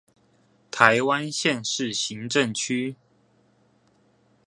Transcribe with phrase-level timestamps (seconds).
[0.71, 2.95] 臺灣縣市行政區